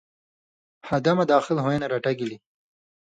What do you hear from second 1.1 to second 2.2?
مہ داخل ہویں نہ رٹہ